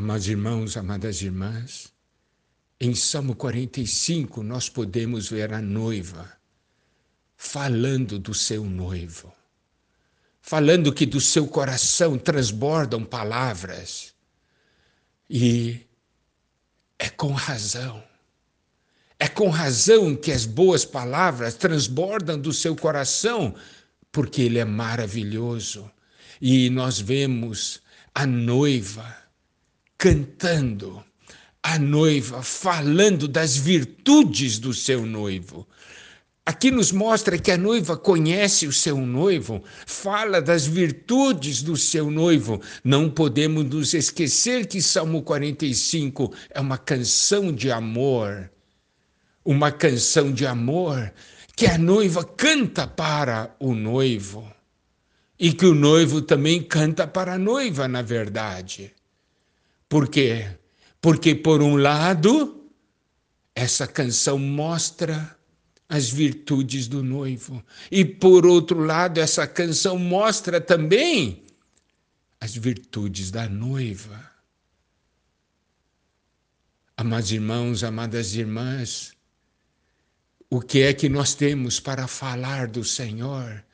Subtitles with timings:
[0.00, 1.92] Amados irmãos, amadas irmãs,
[2.80, 6.38] em Salmo 45 nós podemos ver a noiva
[7.36, 9.30] falando do seu noivo,
[10.40, 14.14] falando que do seu coração transbordam palavras.
[15.28, 15.86] E
[16.98, 18.02] é com razão.
[19.18, 23.54] É com razão que as boas palavras transbordam do seu coração,
[24.10, 25.90] porque ele é maravilhoso.
[26.40, 27.82] E nós vemos
[28.14, 29.20] a noiva
[30.00, 31.04] cantando,
[31.62, 35.68] a noiva falando das virtudes do seu noivo.
[36.46, 42.10] Aqui nos mostra que a noiva conhece o seu noivo, fala das virtudes do seu
[42.10, 42.62] noivo.
[42.82, 48.50] Não podemos nos esquecer que Salmo 45 é uma canção de amor.
[49.44, 51.12] Uma canção de amor
[51.54, 54.50] que a noiva canta para o noivo.
[55.38, 58.94] E que o noivo também canta para a noiva, na verdade.
[59.90, 60.46] Por quê?
[61.00, 62.70] Porque, por um lado,
[63.56, 65.36] essa canção mostra
[65.88, 67.60] as virtudes do noivo.
[67.90, 71.44] E por outro lado, essa canção mostra também
[72.40, 74.30] as virtudes da noiva.
[76.96, 79.12] Amados irmãos, amadas irmãs,
[80.48, 83.64] o que é que nós temos para falar do Senhor?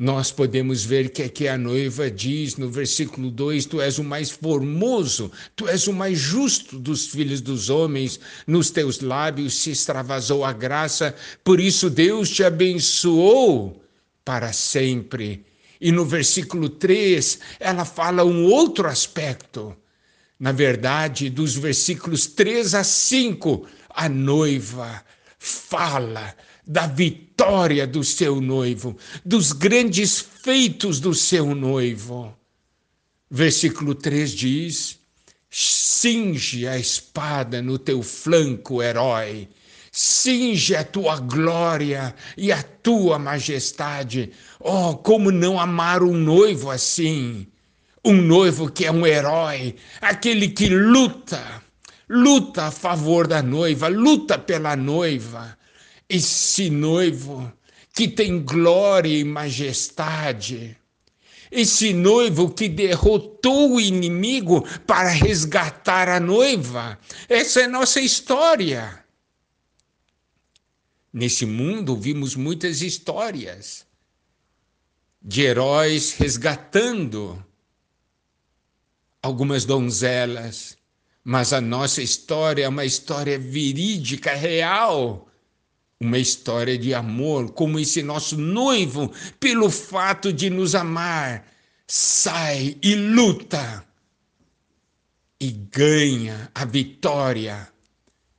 [0.00, 4.30] Nós podemos ver que aqui a noiva diz no versículo 2: Tu és o mais
[4.30, 10.42] formoso, tu és o mais justo dos filhos dos homens, nos teus lábios se extravasou
[10.42, 13.84] a graça, por isso Deus te abençoou
[14.24, 15.44] para sempre.
[15.78, 19.76] E no versículo 3, ela fala um outro aspecto.
[20.38, 25.04] Na verdade, dos versículos 3 a 5, a noiva
[25.40, 32.36] fala da vitória do seu noivo, dos grandes feitos do seu noivo.
[33.28, 34.98] Versículo 3 diz:
[35.50, 39.48] Cinge a espada no teu flanco, herói.
[39.90, 44.30] Cinge a tua glória e a tua majestade.
[44.60, 47.46] Oh, como não amar um noivo assim?
[48.04, 51.59] Um noivo que é um herói, aquele que luta,
[52.12, 55.56] luta a favor da noiva, luta pela noiva,
[56.08, 57.52] esse noivo
[57.94, 60.76] que tem glória e majestade,
[61.52, 66.98] esse noivo que derrotou o inimigo para resgatar a noiva.
[67.28, 69.04] Essa é nossa história.
[71.12, 73.86] Nesse mundo vimos muitas histórias
[75.22, 77.44] de heróis resgatando
[79.22, 80.79] algumas donzelas,
[81.24, 85.28] mas a nossa história é uma história verídica, real.
[86.00, 91.46] Uma história de amor, como esse nosso noivo, pelo fato de nos amar,
[91.86, 93.84] sai e luta
[95.38, 97.70] e ganha a vitória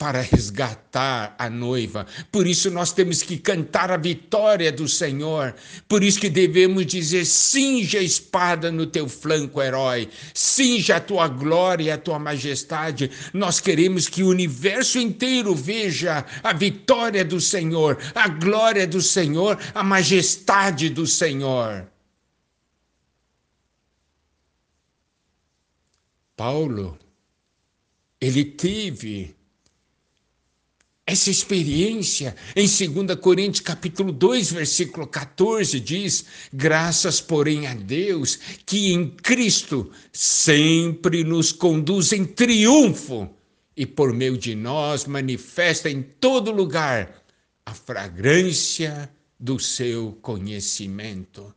[0.00, 2.06] para resgatar a noiva.
[2.32, 5.54] Por isso nós temos que cantar a vitória do Senhor.
[5.86, 10.08] Por isso que devemos dizer: cinja a espada no teu flanco, herói.
[10.32, 13.10] Cinja a tua glória e a tua majestade.
[13.34, 19.58] Nós queremos que o universo inteiro veja a vitória do Senhor, a glória do Senhor,
[19.74, 21.86] a majestade do Senhor.
[26.34, 26.98] Paulo,
[28.18, 29.38] ele teve
[31.10, 38.92] essa experiência em 2 Coríntios capítulo 2, versículo 14 diz: "Graças, porém, a Deus, que
[38.92, 43.28] em Cristo sempre nos conduz em triunfo
[43.76, 47.24] e por meio de nós manifesta em todo lugar
[47.66, 51.52] a fragrância do seu conhecimento."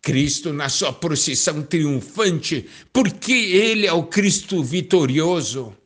[0.00, 5.76] Cristo na sua procissão triunfante, porque ele é o Cristo vitorioso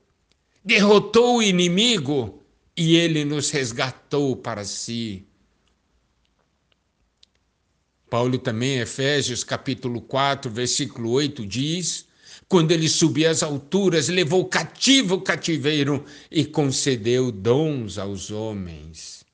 [0.64, 2.42] derrotou o inimigo
[2.76, 5.26] e ele nos resgatou para si.
[8.08, 12.06] Paulo também, Efésios capítulo 4, versículo 8, diz:
[12.48, 19.24] quando ele subiu às alturas, levou cativo o cativeiro e concedeu dons aos homens.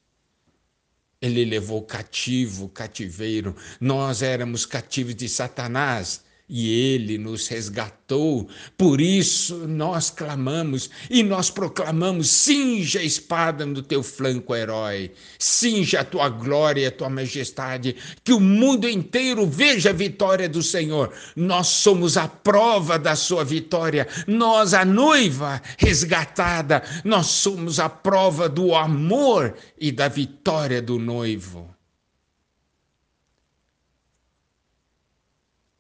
[1.20, 3.54] Ele levou cativo o cativeiro.
[3.78, 8.48] Nós éramos cativos de Satanás e ele nos resgatou.
[8.76, 16.00] Por isso nós clamamos e nós proclamamos: cinja a espada no teu flanco, herói, cinja
[16.00, 21.12] a tua glória a tua majestade, que o mundo inteiro veja a vitória do Senhor.
[21.36, 28.48] Nós somos a prova da sua vitória, nós, a noiva resgatada, nós somos a prova
[28.48, 31.79] do amor e da vitória do noivo.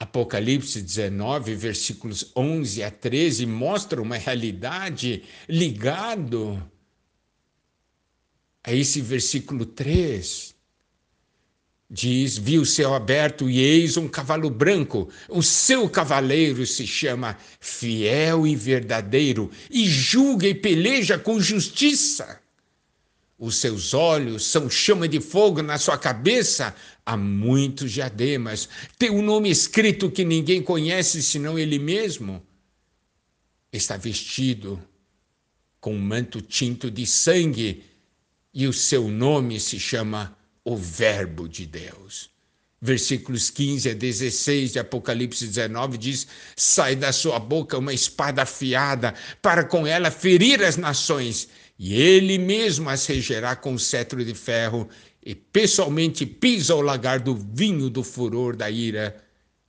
[0.00, 6.60] Apocalipse 19, versículos 11 a 13, mostra uma realidade ligado
[8.64, 10.54] a esse versículo 3.
[11.90, 15.10] Diz: Vi o céu aberto e eis um cavalo branco.
[15.28, 22.40] O seu cavaleiro se chama Fiel e Verdadeiro, e julga e peleja com justiça.
[23.42, 26.76] Os seus olhos são chama de fogo na sua cabeça,
[27.06, 28.68] há muitos diademas.
[28.98, 32.42] Tem um nome escrito que ninguém conhece senão ele mesmo.
[33.72, 34.78] Está vestido
[35.80, 37.82] com um manto tinto de sangue
[38.52, 42.28] e o seu nome se chama o Verbo de Deus.
[42.82, 49.14] Versículos 15 a 16 de Apocalipse 19 diz: Sai da sua boca uma espada afiada,
[49.40, 51.48] para com ela ferir as nações
[51.82, 54.86] e ele mesmo as regerá com cetro de ferro,
[55.24, 59.16] e pessoalmente pisa o lagar do vinho do furor da ira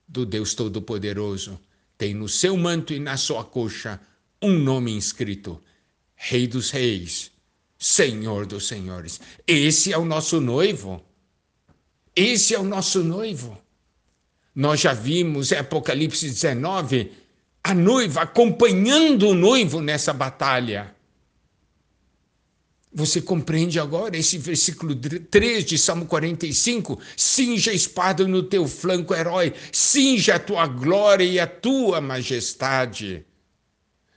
[0.06, 1.58] do Deus Todo-Poderoso.
[1.98, 3.98] Tem no seu manto e na sua coxa
[4.42, 5.64] um nome inscrito:
[6.14, 7.32] Rei dos Reis,
[7.80, 9.22] Senhor dos Senhores.
[9.48, 11.02] Esse é o nosso noivo.
[12.14, 13.58] Esse é o nosso noivo.
[14.54, 17.10] Nós já vimos em Apocalipse 19
[17.64, 20.94] a noiva acompanhando o noivo nessa batalha.
[22.94, 27.00] Você compreende agora esse versículo 3 de Salmo 45?
[27.16, 33.26] Cinja a espada no teu flanco, herói, cinja a tua glória e a tua majestade.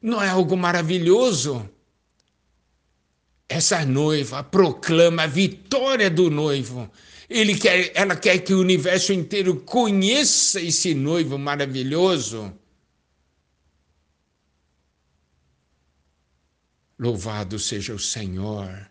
[0.02, 1.68] Não é algo maravilhoso?
[3.48, 6.90] Essa noiva proclama a vitória do noivo.
[7.30, 12.52] Ele quer, ela quer que o universo inteiro conheça esse noivo maravilhoso.
[16.98, 18.88] Louvado seja o Senhor.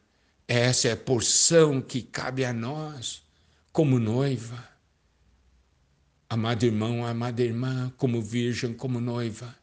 [0.47, 3.23] Essa é a porção que cabe a nós
[3.71, 4.67] como noiva.
[6.29, 9.55] Amado irmão, amada irmã, como virgem, como noiva.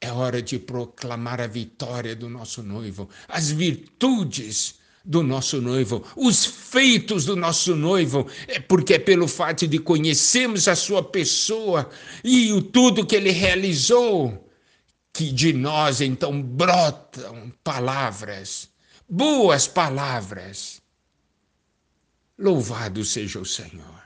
[0.00, 6.44] É hora de proclamar a vitória do nosso noivo, as virtudes do nosso noivo, os
[6.44, 11.88] feitos do nosso noivo, é porque é pelo fato de conhecermos a sua pessoa
[12.22, 14.49] e o tudo que ele realizou
[15.20, 18.70] que de nós então brotam palavras,
[19.06, 20.80] boas palavras.
[22.38, 23.99] Louvado seja o Senhor.